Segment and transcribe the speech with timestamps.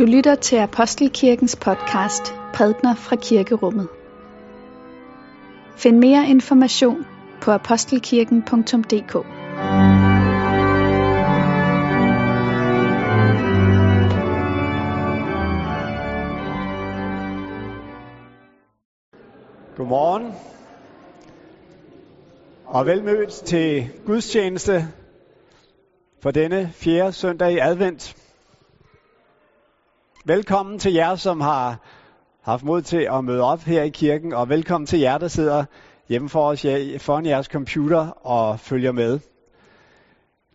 [0.00, 3.88] Du lytter til Apostelkirkens podcast Prædner fra Kirkerummet.
[5.76, 7.06] Find mere information
[7.42, 9.12] på apostelkirken.dk
[19.76, 20.32] Godmorgen
[22.66, 24.88] og velmødt til gudstjeneste
[26.22, 28.16] for denne fjerde søndag i advent.
[30.24, 31.78] Velkommen til jer, som har
[32.42, 35.64] haft mod til at møde op her i kirken, og velkommen til jer, der sidder
[36.08, 36.66] hjemme for os
[37.02, 39.18] foran jeres computer og følger med.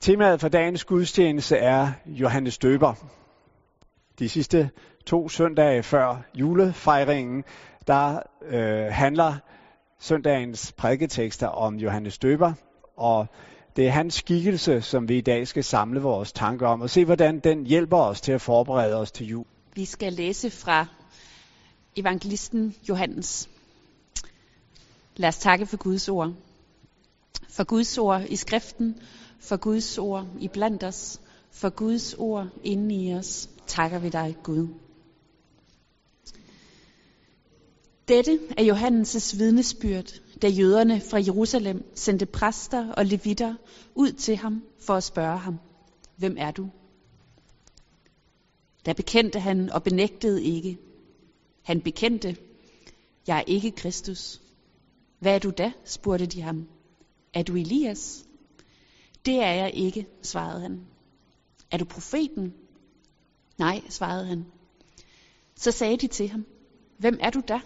[0.02, 2.94] Temaet for dagens gudstjeneste er Johannes Døber.
[4.20, 4.70] De sidste
[5.06, 7.44] to søndage før julefejringen,
[7.88, 9.34] der øh, handler
[10.00, 12.54] søndagens prædiketekster om Johannes Døber,
[12.98, 13.28] og
[13.76, 17.06] det er hans skikkelse, som vi i dag skal samle vores tanker om, og se
[17.06, 19.46] hvordan den hjælper os til at forberede os til jul.
[19.76, 20.86] Vi skal læse fra
[21.96, 23.50] evangelisten Johannes.
[25.16, 26.34] Lad os takke for Guds ord.
[27.50, 28.96] For Guds ord i skriften,
[29.40, 34.38] for Guds ord i blandt os, for Guds ord inde i os, takker vi dig,
[34.44, 34.68] Gud.
[38.08, 43.56] Dette er Johannes' vidnesbyrd, da jøderne fra Jerusalem sendte præster og levitter
[43.96, 45.60] ud til ham for at spørge ham,
[46.18, 46.70] hvem er du?
[48.86, 50.78] Der bekendte han og benægtede ikke.
[51.64, 52.38] Han bekendte,
[53.28, 54.42] jeg er ikke Kristus.
[55.20, 55.72] Hvad er du da?
[55.86, 56.68] spurgte de ham.
[57.34, 58.26] Er du Elias?
[59.26, 60.86] Det er jeg ikke, svarede han.
[61.72, 62.54] Er du profeten?
[63.58, 64.46] Nej, svarede han.
[65.56, 66.46] Så sagde de til ham,
[66.98, 67.62] hvem er du da?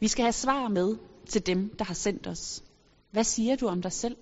[0.00, 2.64] Vi skal have svar med til dem, der har sendt os.
[3.10, 4.16] Hvad siger du om dig selv?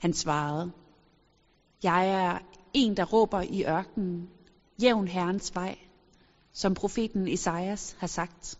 [0.00, 0.72] Han svarede,
[1.82, 2.38] jeg er
[2.74, 4.30] en, der råber i ørkenen,
[4.82, 5.78] jævn Herrens vej,
[6.52, 8.58] som profeten Esajas har sagt.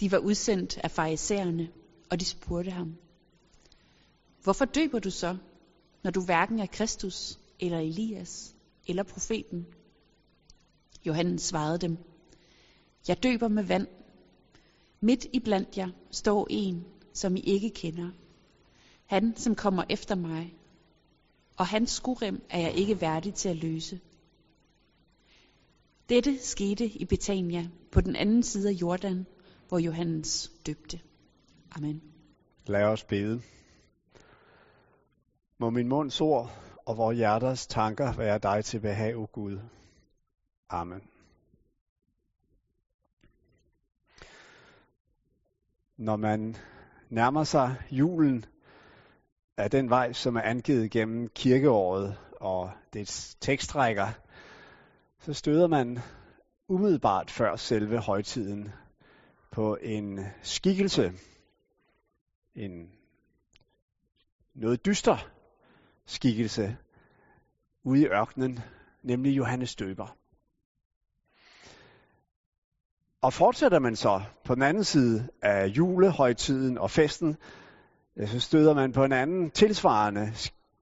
[0.00, 1.68] De var udsendt af farisæerne,
[2.10, 2.96] og de spurgte ham,
[4.42, 5.36] Hvorfor døber du så,
[6.02, 8.54] når du hverken er Kristus, eller Elias,
[8.86, 9.66] eller profeten?
[11.06, 11.98] Johannes svarede dem,
[13.08, 13.86] Jeg døber med vand.
[15.00, 18.10] Midt i blandt jer står en, som I ikke kender.
[19.06, 20.54] Han, som kommer efter mig,
[21.56, 24.00] og hans skurem er jeg ikke værdig til at løse.
[26.08, 29.26] Dette skete i Betania på den anden side af Jordan,
[29.68, 31.00] hvor Johannes døbte.
[31.76, 32.02] Amen.
[32.66, 33.42] Lad os bede.
[35.58, 36.50] Må min munds ord
[36.86, 39.58] og vores hjerters tanker være dig til behag, o Gud.
[40.68, 41.00] Amen.
[45.96, 46.56] Når man
[47.10, 48.44] nærmer sig julen,
[49.56, 54.08] af den vej, som er angivet gennem kirkeåret og dets tekstrækker,
[55.20, 55.98] så støder man
[56.68, 58.72] umiddelbart før selve højtiden
[59.50, 61.12] på en skikkelse,
[62.54, 62.92] en
[64.54, 65.28] noget dyster
[66.06, 66.76] skikkelse
[67.84, 68.58] ude i ørkenen,
[69.02, 70.16] nemlig Johannes Døber.
[73.20, 77.36] Og fortsætter man så på den anden side af julehøjtiden og festen,
[78.16, 80.32] Øh, så støder man på en anden tilsvarende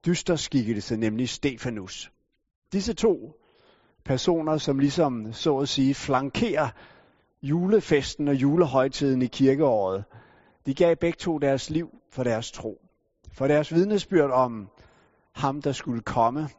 [0.05, 2.11] dyster skikkelse, nemlig Stefanus.
[2.73, 3.35] Disse to
[4.05, 6.69] personer, som ligesom så at sige flankerer
[7.43, 10.03] julefesten og julehøjtiden i kirkeåret,
[10.65, 12.81] de gav begge to deres liv for deres tro.
[13.33, 14.69] For deres vidnesbyrd om
[15.31, 16.49] ham, der skulle komme,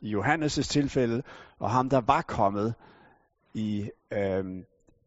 [0.00, 1.22] i Johannes' tilfælde,
[1.58, 2.74] og ham, der var kommet
[3.54, 4.64] i øhm,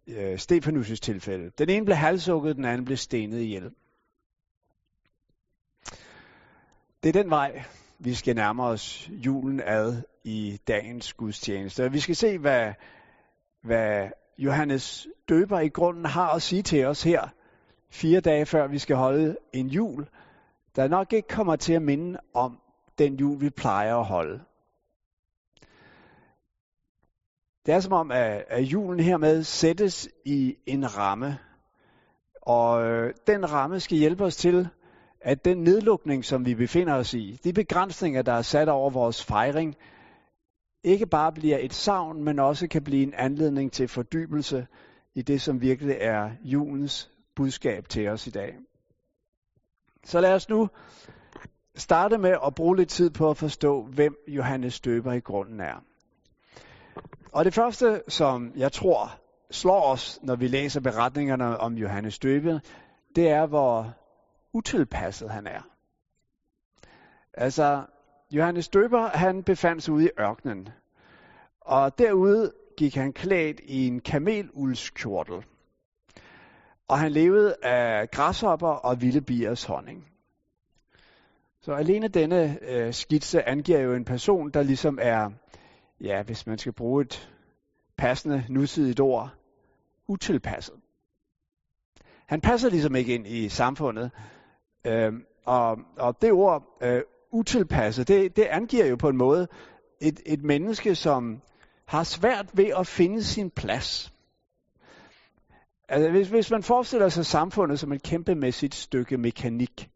[0.08, 1.52] øh, øh, Stefanus' tilfælde.
[1.58, 3.72] Den ene blev halshugget, den anden blev stenet ihjel.
[7.06, 7.64] Det er den vej,
[8.00, 11.92] vi skal nærme os julen ad i dagens gudstjeneste.
[11.92, 12.74] Vi skal se, hvad,
[13.62, 17.28] hvad Johannes døber i grunden har at sige til os her,
[17.90, 20.08] fire dage før vi skal holde en jul,
[20.76, 22.60] der nok ikke kommer til at minde om
[22.98, 24.44] den jul, vi plejer at holde.
[27.66, 31.38] Det er som om, at, at julen hermed sættes i en ramme,
[32.42, 34.70] og øh, den ramme skal hjælpe os til
[35.26, 39.24] at den nedlukning, som vi befinder os i, de begrænsninger, der er sat over vores
[39.24, 39.76] fejring,
[40.84, 44.68] ikke bare bliver et savn, men også kan blive en anledning til fordybelse
[45.16, 48.56] i det, som virkelig er julens budskab til os i dag.
[50.04, 50.70] Så lad os nu
[51.76, 55.84] starte med at bruge lidt tid på at forstå, hvem Johannes Døber i grunden er.
[57.32, 59.20] Og det første, som jeg tror
[59.52, 62.60] slår os, når vi læser beretningerne om Johannes Døber,
[63.16, 63.96] det er, hvor
[64.56, 65.62] utilpasset han er.
[67.34, 67.86] Altså,
[68.32, 70.70] Johannes Døber, han befandt sig ude i ørkenen.
[71.62, 75.46] Og derude gik han klædt i en kameluldskjortel.
[76.88, 80.08] Og han levede af græshopper og vilde biers honning.
[81.62, 85.32] Så alene denne øh, skitse angiver jo en person, der ligesom er,
[86.02, 87.30] ja, hvis man skal bruge et
[87.98, 89.30] passende nutidigt ord,
[90.08, 90.76] utilpasset.
[92.26, 94.12] Han passer ligesom ikke ind i samfundet.
[94.86, 95.14] Øh,
[95.46, 97.02] og, og det ord, øh,
[97.32, 99.48] utilpasset, det, det angiver jo på en måde
[100.02, 101.42] et, et menneske, som
[101.86, 104.14] har svært ved at finde sin plads.
[105.90, 109.90] Altså, hvis, hvis man forestiller sig samfundet som et kæmpemæssigt stykke mekanik,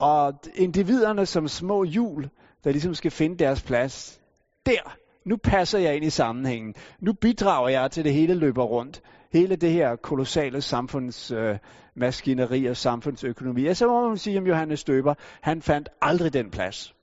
[0.00, 2.30] og individerne som små hjul,
[2.64, 4.20] der ligesom skal finde deres plads,
[4.66, 6.74] der, nu passer jeg ind i sammenhængen.
[7.00, 9.02] Nu bidrager jeg til det hele løber rundt.
[9.32, 13.66] Hele det her kolossale samfundsmaskineri øh, og samfundsøkonomi.
[13.66, 16.94] Og så må man sige om Johannes Støber, han fandt aldrig den plads.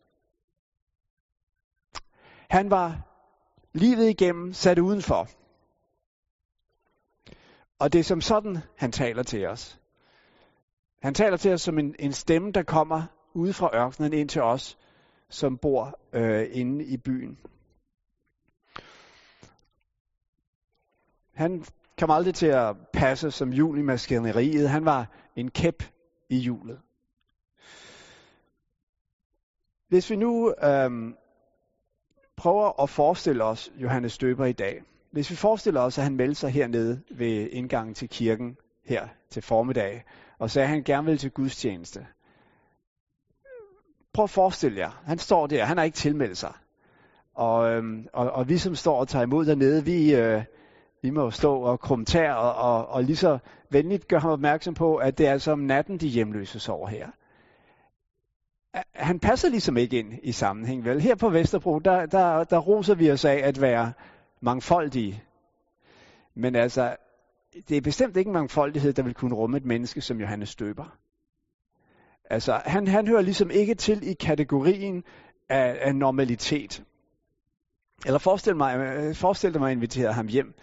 [2.50, 3.02] Han var
[3.74, 5.28] livet igennem sat udenfor.
[7.80, 9.80] Og det er som sådan, han taler til os.
[11.02, 13.04] Han taler til os som en, en stemme, der kommer
[13.34, 14.78] ude fra ørkenen ind til os,
[15.30, 17.40] som bor øh, inde i byen.
[21.34, 21.66] Han
[22.00, 24.69] kom aldrig til at passe som jul i maskineriet.
[24.69, 25.84] Han var en kæp
[26.30, 26.80] i hjulet.
[29.88, 31.16] Hvis vi nu øhm,
[32.36, 34.84] prøver at forestille os Johannes Døber i dag.
[35.12, 39.42] Hvis vi forestiller os, at han meldte sig hernede ved indgangen til kirken her til
[39.42, 40.04] formiddag,
[40.40, 42.07] og sagde, at han gerne vil til gudstjeneste.
[44.13, 46.54] Prøv at forestille jer, han står der, han har ikke tilmeldt sig.
[47.34, 50.44] Og, øhm, og, og vi som står og tager imod dernede, vi, øh,
[51.01, 53.38] vi må stå og kommentere og, og, og lige så
[53.69, 57.07] venligt gøre ham opmærksom på, at det er altså om natten, de hjemløse sover her.
[58.94, 61.01] Han passer ligesom ikke ind i sammenhæng, vel?
[61.01, 63.94] Her på Vesterbro, der, der, der roser vi os af at være
[64.42, 65.24] mangfoldige.
[66.36, 66.96] Men altså,
[67.69, 70.98] det er bestemt ikke en mangfoldighed, der vil kunne rumme et menneske som Johannes Støber.
[72.30, 75.04] Altså, han, han hører ligesom ikke til i kategorien
[75.50, 76.84] af, af normalitet.
[78.06, 80.54] Eller forestil mig, øh, forestil dig mig at invitere ham hjem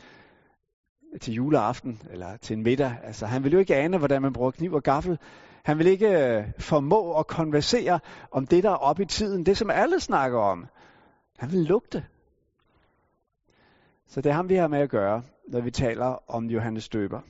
[1.21, 2.97] til juleaften eller til en middag.
[3.05, 5.19] Altså, han vil jo ikke ane, hvordan man bruger kniv og gaffel.
[5.65, 9.57] Han vil ikke øh, formå at konversere om det, der er oppe i tiden, det
[9.57, 10.67] som alle snakker om.
[11.39, 12.05] Han vil lugte.
[14.09, 17.21] Så det er ham, vi har med at gøre, når vi taler om Johannes Døber.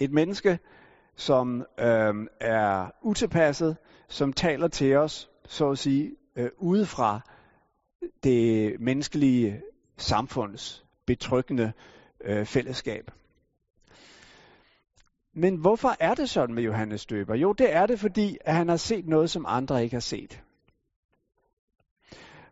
[0.00, 0.58] Et menneske,
[1.16, 3.76] som øh, er utilpasset,
[4.08, 7.20] som taler til os, så at sige, øh, udefra
[8.22, 9.60] det menneskelige
[9.96, 11.72] samfunds betryggende
[12.24, 13.10] øh, fællesskab.
[15.34, 17.34] Men hvorfor er det sådan med Johannes Døber?
[17.34, 20.42] Jo, det er det, fordi at han har set noget, som andre ikke har set.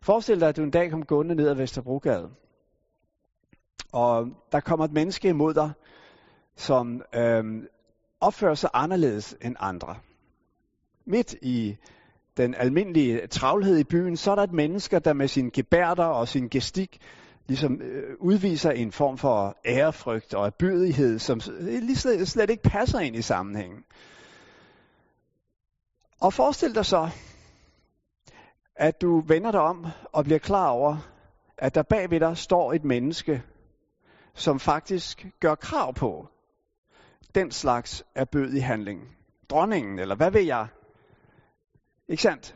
[0.01, 2.29] Forestil dig, at du en dag kom gående ned ad Vesterbrogade,
[3.91, 5.71] og der kommer et menneske imod dig,
[6.55, 7.63] som øh,
[8.21, 9.95] opfører sig anderledes end andre.
[11.05, 11.77] Midt i
[12.37, 16.27] den almindelige travlhed i byen, så er der et menneske, der med sin gebærder og
[16.27, 17.01] sin gestik
[17.47, 22.63] ligesom øh, udviser en form for ærefrygt og erbyrdighed, som øh, lige slet, slet ikke
[22.63, 23.83] passer ind i sammenhængen.
[26.19, 27.09] Og forestil dig så,
[28.75, 30.97] at du vender dig om og bliver klar over,
[31.57, 33.43] at der bag ved dig står et menneske,
[34.33, 36.27] som faktisk gør krav på
[37.35, 39.17] den slags erbødig handling.
[39.49, 40.67] Dronningen, eller hvad ved jeg?
[42.07, 42.55] Ikke sandt?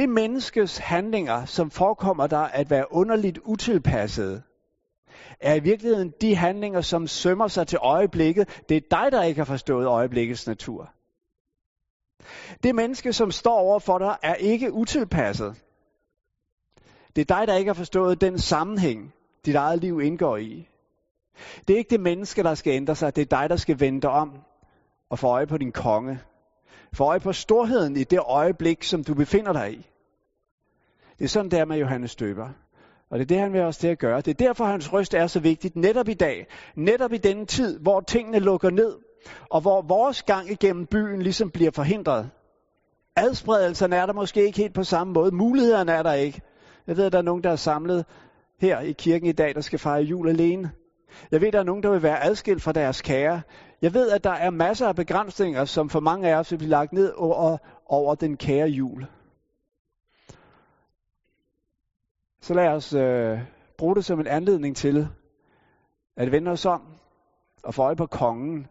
[0.00, 4.42] Det menneskes handlinger, som forekommer der at være underligt utilpassede,
[5.40, 8.62] er i virkeligheden de handlinger, som sømmer sig til øjeblikket.
[8.68, 10.90] Det er dig, der ikke har forstået øjeblikkets natur.
[12.62, 15.62] Det menneske, som står over for dig, er ikke utilpasset.
[17.16, 19.12] Det er dig, der ikke har forstået den sammenhæng,
[19.46, 20.68] dit eget liv indgår i.
[21.68, 23.16] Det er ikke det menneske, der skal ændre sig.
[23.16, 24.38] Det er dig, der skal vende dig om
[25.10, 26.20] og få øje på din konge.
[26.92, 29.89] Få øje på storheden i det øjeblik, som du befinder dig i.
[31.20, 32.48] Det er sådan, det er med Johannes Døber.
[33.10, 34.20] Og det er det, han vil også til at gøre.
[34.20, 36.46] Det er derfor, hans røst er så vigtigt netop i dag.
[36.76, 38.96] Netop i denne tid, hvor tingene lukker ned,
[39.50, 42.30] og hvor vores gang igennem byen ligesom bliver forhindret.
[43.16, 45.34] Adspredelserne er der måske ikke helt på samme måde.
[45.34, 46.40] Mulighederne er der ikke.
[46.86, 48.04] Jeg ved, at der er nogen, der er samlet
[48.60, 50.70] her i kirken i dag, der skal fejre jul alene.
[51.30, 53.42] Jeg ved, at der er nogen, der vil være adskilt fra deres kære.
[53.82, 56.70] Jeg ved, at der er masser af begrænsninger, som for mange af os vil blive
[56.70, 59.06] lagt ned over, over den kære jul.
[62.40, 63.38] Så lad os øh,
[63.78, 65.08] bruge det som en anledning til
[66.16, 66.82] at vende os om
[67.62, 68.66] og få øje på kongen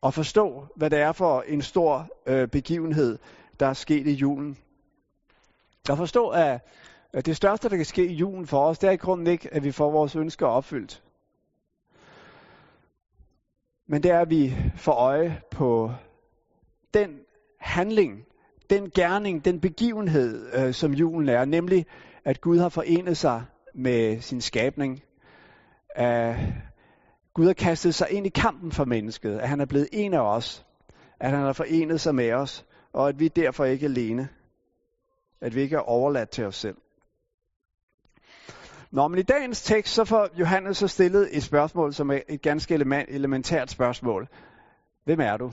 [0.00, 3.18] og forstå, hvad det er for en stor øh, begivenhed,
[3.60, 4.58] der er sket i julen.
[5.88, 6.60] Jeg forstå, at
[7.26, 9.64] det største, der kan ske i julen for os, det er i grunden ikke, at
[9.64, 11.02] vi får vores ønsker opfyldt.
[13.86, 15.92] Men det er, at vi får øje på
[16.94, 17.20] den
[17.60, 18.26] handling,
[18.70, 21.86] den gerning, den begivenhed, øh, som julen er, nemlig
[22.24, 25.02] at Gud har forenet sig med sin skabning.
[25.94, 26.36] At
[27.34, 30.20] Gud har kastet sig ind i kampen for mennesket, at han er blevet en af
[30.20, 30.66] os,
[31.20, 34.28] at han har forenet sig med os, og at vi derfor ikke er alene.
[35.40, 36.76] At vi ikke er overladt til os selv.
[38.90, 42.42] Nå, men i dagens tekst, så får Johannes så stillet et spørgsmål, som er et
[42.42, 42.74] ganske
[43.08, 44.28] elementært spørgsmål.
[45.04, 45.52] Hvem er du?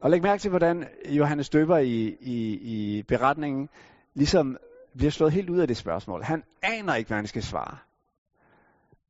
[0.00, 3.68] Og læg mærke til, hvordan Johannes døber i, i, i beretningen
[4.14, 4.56] ligesom
[4.96, 6.22] bliver slået helt ud af det spørgsmål.
[6.22, 7.78] Han aner ikke, hvad han skal svare.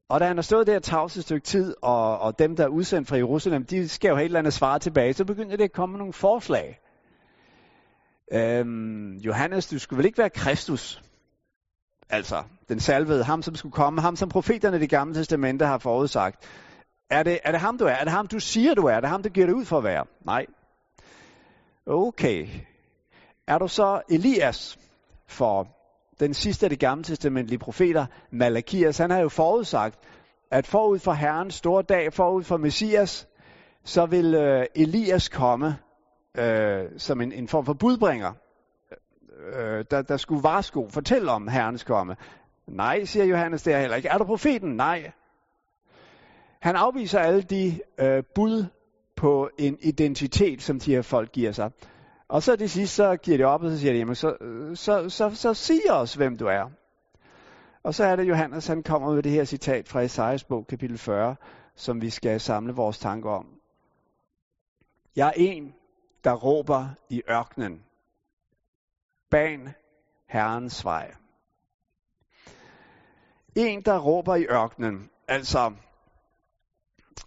[0.08, 2.68] Og da han har stået der tavs et stykke tid, og, og dem, der er
[2.68, 5.64] udsendt fra Jerusalem, de skal jo have et eller andet svare tilbage, så begynder det
[5.64, 6.80] at komme nogle forslag.
[8.32, 11.02] Øhm, Johannes, du skulle vel ikke være Kristus?
[12.10, 15.78] Altså, den salvede, ham som skulle komme, ham som profeterne i det gamle testamente har
[15.78, 16.48] forudsagt.
[17.10, 17.90] Er det, er det ham, du er?
[17.90, 18.92] Er det ham, du siger, du er?
[18.92, 20.04] Er det ham, du giver det ud for at være?
[20.24, 20.46] Nej.
[21.86, 22.48] Okay.
[23.46, 24.78] Er du så Elias
[25.26, 25.75] for
[26.20, 28.98] den sidste af de gamle testamentlige profeter, Malakias?
[28.98, 29.98] Han har jo forudsagt,
[30.50, 33.28] at forud for Herrens store dag, forud for Messias,
[33.84, 35.76] så vil øh, Elias komme
[36.38, 38.32] øh, som en, en form for budbringer,
[39.52, 42.16] øh, der, der skulle varsko, fortælle om Herrens komme.
[42.66, 44.08] Nej, siger Johannes, det er heller ikke.
[44.08, 44.76] Er du profeten?
[44.76, 45.10] Nej.
[46.60, 48.64] Han afviser alle de øh, bud
[49.16, 51.70] på en identitet, som de her folk giver sig.
[52.28, 54.36] Og så det sidste, så giver de op, og så siger de, jamen så,
[54.74, 56.70] så, så, så sig os, hvem du er.
[57.82, 60.98] Og så er det Johannes, han kommer med det her citat fra Esajas bog, kapitel
[60.98, 61.36] 40,
[61.74, 63.46] som vi skal samle vores tanker om.
[65.16, 65.74] Jeg er en,
[66.24, 67.82] der råber i ørkenen.
[69.30, 69.74] Ban
[70.28, 71.14] Herrens vej.
[73.54, 75.10] En, der råber i ørkenen.
[75.28, 75.72] Altså,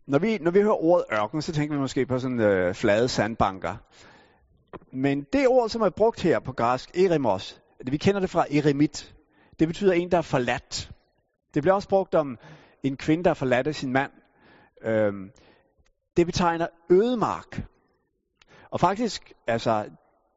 [0.06, 3.08] når vi, når vi hører ordet ørken, så tænker vi måske på sådan øh, flade
[3.08, 3.76] sandbanker.
[4.92, 9.16] Men det ord, som er brugt her på græsk, eremos, vi kender det fra eremit,
[9.60, 10.92] det betyder en, der er forladt.
[11.54, 12.38] Det bliver også brugt om
[12.84, 14.12] en kvinde, der er forladt af sin mand.
[14.82, 15.32] Øhm,
[16.18, 17.62] det betegner ødemark.
[18.72, 19.86] Og faktisk, altså,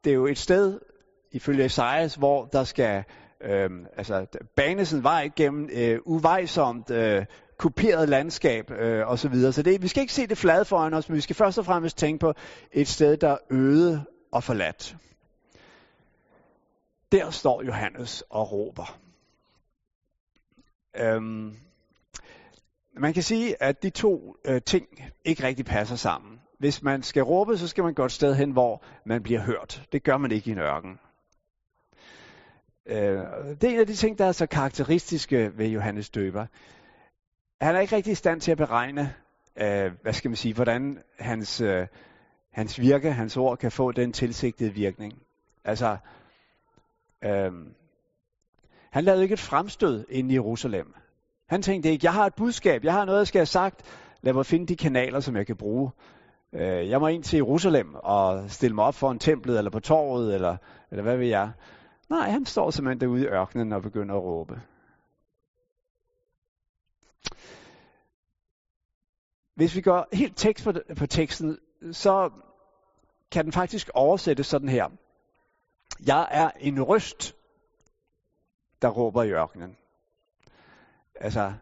[0.03, 0.79] det er jo et sted,
[1.31, 3.03] ifølge Esajas, hvor der skal
[3.41, 4.25] øhm, altså,
[4.55, 7.25] banes en vej gennem øh, uvejsomt, øh,
[7.57, 9.17] kuperet landskab øh, osv.
[9.17, 9.53] Så, videre.
[9.53, 11.65] så det, vi skal ikke se det flade foran os, men vi skal først og
[11.65, 12.33] fremmest tænke på
[12.71, 14.95] et sted, der er øde og forladt.
[17.11, 18.99] Der står Johannes og råber.
[20.95, 21.57] Øhm,
[22.97, 24.87] man kan sige, at de to øh, ting
[25.25, 26.41] ikke rigtig passer sammen.
[26.59, 29.87] Hvis man skal råbe, så skal man gå et sted hen, hvor man bliver hørt.
[29.91, 30.99] Det gør man ikke i en ørken.
[32.85, 32.97] Øh,
[33.61, 36.45] det er en af de ting, der er så karakteristiske ved Johannes døber.
[37.61, 39.15] Han er ikke rigtig i stand til at beregne,
[39.57, 41.87] øh, hvad skal man sige, hvordan hans, øh,
[42.53, 45.13] hans virke, hans ord kan få den tilsigtede virkning.
[45.65, 45.97] Altså,
[47.23, 47.73] øhm,
[48.91, 50.93] han lavede ikke et fremstød ind i Jerusalem.
[51.49, 53.81] Han tænkte ikke, jeg har et budskab, jeg har noget, jeg skal have sagt.
[54.21, 55.91] Lad mig finde de kanaler, som jeg kan bruge.
[56.53, 59.79] Øh, jeg må ind til Jerusalem og stille mig op for en templet, eller på
[59.79, 60.57] torvet, eller,
[60.91, 61.51] eller hvad ved jeg.
[62.09, 64.61] Nej, han står simpelthen derude i ørkenen og begynder at råbe.
[69.55, 71.57] Hvis vi går helt tekst på, på teksten,
[71.91, 72.29] så
[73.31, 74.89] kan den faktisk oversættes sådan her.
[76.05, 77.35] Jeg er en røst,
[78.81, 79.77] der råber i ørkenen.
[81.15, 81.53] Altså,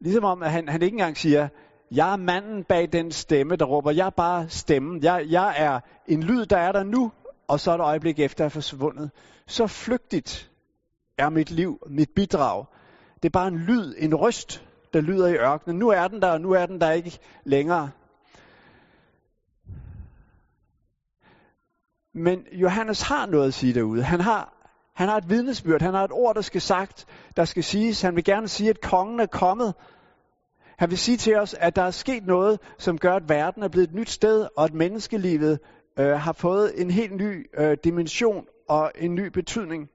[0.00, 1.48] ligesom om, at han, han ikke engang siger,
[1.90, 3.90] jeg er manden bag den stemme, der råber.
[3.90, 5.02] Jeg er bare stemmen.
[5.02, 7.12] Jeg, jeg er en lyd, der er der nu,
[7.48, 9.10] og så et øjeblik efter er forsvundet.
[9.46, 10.50] Så flygtigt
[11.18, 12.64] er mit liv, mit bidrag.
[13.22, 15.78] Det er bare en lyd, en røst, der lyder i ørkenen.
[15.78, 17.90] Nu er den der, og nu er den der ikke længere.
[22.16, 24.02] Men Johannes har noget at sige derude.
[24.02, 27.06] Han har, han har et vidnesbyrd, han har et ord, der skal sagt,
[27.36, 28.02] der skal siges.
[28.02, 29.74] Han vil gerne sige, at kongen er kommet.
[30.78, 33.68] Han vil sige til os, at der er sket noget, som gør, at verden er
[33.68, 35.58] blevet et nyt sted, og at menneskelivet
[35.98, 39.88] øh, har fået en helt ny øh, dimension og en ny betydning.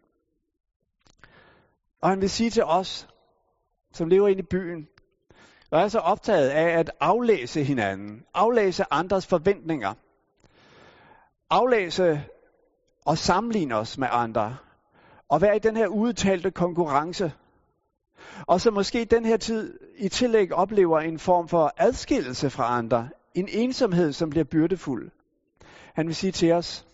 [2.01, 3.07] Og han vil sige til os,
[3.93, 4.87] som lever inde i byen,
[5.71, 9.93] og er så optaget af at aflæse hinanden, aflæse andres forventninger,
[11.51, 12.23] aflæse
[13.05, 14.57] og sammenligne os med andre,
[15.29, 17.33] og være i den her udtalte konkurrence,
[18.47, 23.09] og så måske den her tid i tillæg oplever en form for adskillelse fra andre,
[23.35, 25.11] en ensomhed, som bliver byrdefuld.
[25.93, 26.87] Han vil sige til os,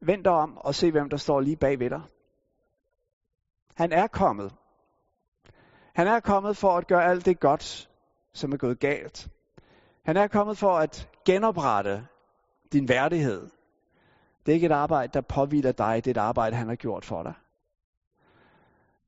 [0.00, 2.02] Vend dig om og se, hvem der står lige bag ved dig.
[3.74, 4.54] Han er kommet.
[5.94, 7.90] Han er kommet for at gøre alt det godt,
[8.32, 9.28] som er gået galt.
[10.04, 12.06] Han er kommet for at genoprette
[12.72, 13.50] din værdighed.
[14.46, 16.04] Det er ikke et arbejde, der påviler dig.
[16.04, 17.34] Det er et arbejde, han har gjort for dig.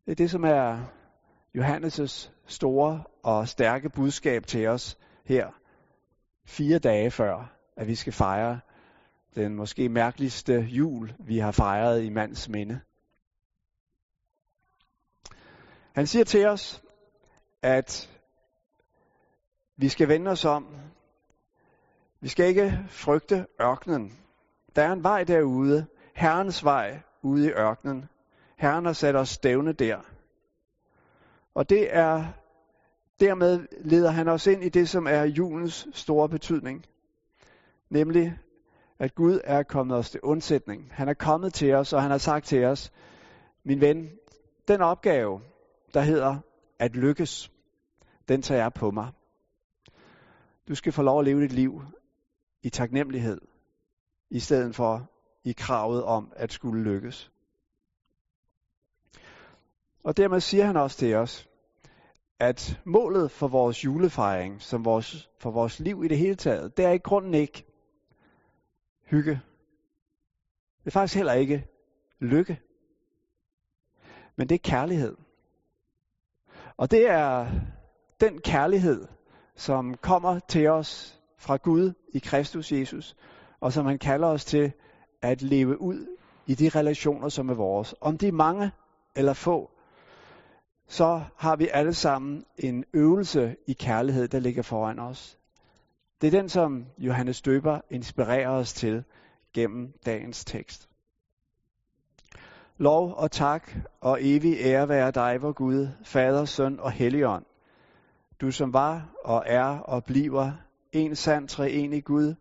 [0.06, 0.84] Det er det, som er
[1.58, 5.50] Johannes' store og stærke budskab til os her,
[6.46, 8.60] fire dage før, at vi skal fejre
[9.34, 12.80] den måske mærkeligste jul, vi har fejret i mands minde.
[15.94, 16.82] Han siger til os,
[17.62, 18.10] at
[19.76, 20.87] vi skal vende os om.
[22.20, 24.18] Vi skal ikke frygte ørkenen.
[24.76, 28.08] Der er en vej derude, Herrens vej ude i ørkenen.
[28.56, 29.98] Herren har sat os stævne der.
[31.54, 32.24] Og det er
[33.20, 36.84] dermed leder han os ind i det, som er julens store betydning.
[37.90, 38.38] Nemlig,
[38.98, 40.88] at Gud er kommet os til undsætning.
[40.92, 42.92] Han er kommet til os, og han har sagt til os,
[43.64, 44.10] min ven,
[44.68, 45.40] den opgave,
[45.94, 46.36] der hedder
[46.78, 47.50] at lykkes,
[48.28, 49.08] den tager jeg på mig.
[50.68, 51.82] Du skal få lov at leve dit liv
[52.62, 53.40] i taknemmelighed,
[54.30, 55.10] i stedet for
[55.44, 57.32] i kravet om at skulle lykkes.
[60.04, 61.48] Og dermed siger han også til os,
[62.38, 66.84] at målet for vores julefejring, som vores, for vores liv i det hele taget, det
[66.84, 67.66] er i grunden ikke
[69.04, 69.40] hygge.
[70.80, 71.66] Det er faktisk heller ikke
[72.20, 72.60] lykke.
[74.36, 75.16] Men det er kærlighed.
[76.76, 77.50] Og det er
[78.20, 79.06] den kærlighed,
[79.56, 83.16] som kommer til os fra Gud i Kristus Jesus,
[83.60, 84.72] og som han kalder os til
[85.22, 86.06] at leve ud
[86.46, 87.94] i de relationer, som er vores.
[88.00, 88.70] Om de er mange
[89.16, 89.70] eller få,
[90.86, 95.38] så har vi alle sammen en øvelse i kærlighed, der ligger foran os.
[96.20, 99.04] Det er den, som Johannes Døber inspirerer os til
[99.54, 100.88] gennem dagens tekst.
[102.76, 107.44] Lov og tak og evig ære være dig, vor Gud, Fader, Søn og Helligånd.
[108.40, 110.52] Du som var og er og bliver
[110.92, 112.34] en sand treenig Gud,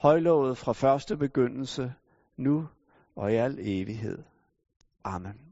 [0.00, 1.94] højlovet fra første begyndelse,
[2.36, 2.68] nu
[3.16, 4.18] og i al evighed.
[5.04, 5.44] Amen.